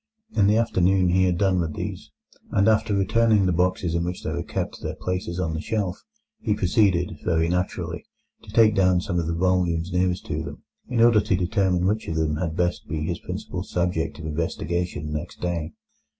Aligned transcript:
In 0.35 0.47
the 0.47 0.57
afternoon 0.57 1.09
he 1.09 1.25
had 1.25 1.37
done 1.37 1.59
with 1.59 1.75
these, 1.75 2.09
and 2.49 2.67
after 2.67 2.95
returning 2.95 3.45
the 3.45 3.51
boxes 3.51 3.93
in 3.93 4.03
which 4.03 4.23
they 4.23 4.31
were 4.31 4.41
kept 4.41 4.73
to 4.73 4.83
their 4.83 4.95
places 4.95 5.39
on 5.39 5.53
the 5.53 5.61
shelf, 5.61 6.01
he 6.39 6.55
proceeded, 6.55 7.19
very 7.23 7.47
naturally, 7.47 8.03
to 8.41 8.49
take 8.49 8.73
down 8.73 8.99
some 9.01 9.19
of 9.19 9.27
the 9.27 9.35
volumes 9.35 9.93
nearest 9.93 10.25
to 10.25 10.41
them, 10.41 10.63
in 10.87 11.01
order 11.01 11.21
to 11.21 11.35
determine 11.35 11.85
which 11.85 12.07
of 12.07 12.15
them 12.15 12.37
had 12.37 12.57
best 12.57 12.87
be 12.87 13.05
his 13.05 13.19
principal 13.19 13.61
subject 13.61 14.17
of 14.17 14.25
investigation 14.25 15.13
next 15.13 15.39
day. 15.39 15.71